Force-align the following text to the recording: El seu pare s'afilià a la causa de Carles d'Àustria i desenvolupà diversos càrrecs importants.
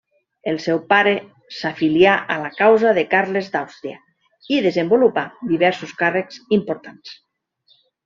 El 0.51 0.55
seu 0.61 0.79
pare 0.93 1.11
s'afilià 1.57 2.15
a 2.35 2.39
la 2.45 2.49
causa 2.61 2.95
de 2.99 3.05
Carles 3.13 3.53
d'Àustria 3.57 4.01
i 4.57 4.65
desenvolupà 4.71 5.29
diversos 5.55 5.97
càrrecs 6.05 6.45
importants. 6.61 7.17